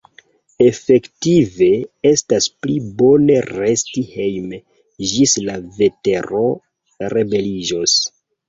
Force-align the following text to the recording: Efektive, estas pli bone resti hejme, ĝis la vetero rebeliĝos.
Efektive, 0.67 1.67
estas 2.11 2.47
pli 2.63 2.79
bone 3.03 3.37
resti 3.51 4.05
hejme, 4.15 4.61
ĝis 5.13 5.37
la 5.51 5.61
vetero 5.79 6.45
rebeliĝos. 7.17 7.99